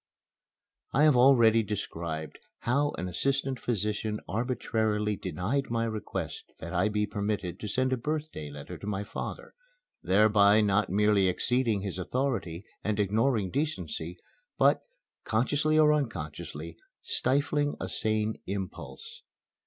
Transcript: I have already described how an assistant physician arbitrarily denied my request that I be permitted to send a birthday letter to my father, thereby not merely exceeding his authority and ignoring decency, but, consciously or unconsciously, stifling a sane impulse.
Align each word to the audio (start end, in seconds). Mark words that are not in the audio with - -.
I 0.93 1.03
have 1.03 1.15
already 1.15 1.61
described 1.61 2.39
how 2.61 2.89
an 2.97 3.07
assistant 3.07 3.59
physician 3.59 4.19
arbitrarily 4.27 5.15
denied 5.15 5.69
my 5.69 5.85
request 5.85 6.55
that 6.57 6.73
I 6.73 6.89
be 6.89 7.05
permitted 7.05 7.59
to 7.59 7.67
send 7.67 7.93
a 7.93 7.97
birthday 7.97 8.49
letter 8.49 8.79
to 8.79 8.87
my 8.87 9.03
father, 9.03 9.53
thereby 10.01 10.61
not 10.61 10.89
merely 10.89 11.27
exceeding 11.27 11.81
his 11.81 11.99
authority 11.99 12.65
and 12.83 12.99
ignoring 12.99 13.51
decency, 13.51 14.17
but, 14.57 14.81
consciously 15.23 15.77
or 15.77 15.93
unconsciously, 15.93 16.77
stifling 17.03 17.75
a 17.79 17.87
sane 17.87 18.39
impulse. 18.47 19.21